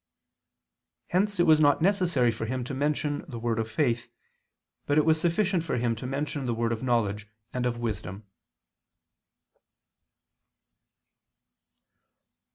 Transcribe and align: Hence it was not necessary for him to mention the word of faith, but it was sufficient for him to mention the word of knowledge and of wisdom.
Hence 1.09 1.39
it 1.39 1.45
was 1.45 1.59
not 1.59 1.79
necessary 1.79 2.31
for 2.31 2.47
him 2.47 2.63
to 2.63 2.73
mention 2.73 3.23
the 3.27 3.37
word 3.37 3.59
of 3.59 3.69
faith, 3.69 4.09
but 4.87 4.97
it 4.97 5.05
was 5.05 5.21
sufficient 5.21 5.63
for 5.63 5.77
him 5.77 5.95
to 5.97 6.07
mention 6.07 6.47
the 6.47 6.55
word 6.55 6.71
of 6.71 6.81
knowledge 6.81 7.27
and 7.53 7.67
of 7.67 7.77
wisdom. 7.77 8.23